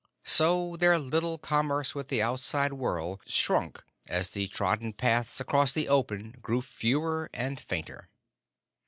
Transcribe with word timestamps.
So 0.25 0.77
their 0.77 0.97
little 0.97 1.37
commerce 1.37 1.93
with 1.93 2.07
the 2.07 2.23
outside 2.23 2.73
world 2.73 3.21
shrunk 3.27 3.83
as 4.07 4.31
the 4.31 4.47
trodden 4.47 4.93
paths 4.93 5.39
across 5.39 5.71
the 5.73 5.87
open 5.87 6.39
grew 6.41 6.63
fewer 6.63 7.29
and 7.35 7.59
fainter. 7.59 8.09